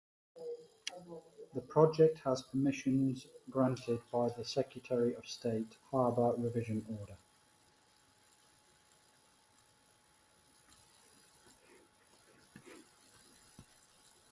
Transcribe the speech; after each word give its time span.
The 1.53 1.61
project 1.61 2.21
has 2.25 2.41
permission 2.41 3.15
granted 3.51 4.01
by 4.11 4.29
the 4.29 4.43
Secretary 4.43 5.13
of 5.13 5.27
State- 5.27 5.77
Harbour 5.91 6.33
Revision 6.39 6.83
Order. 6.99 7.19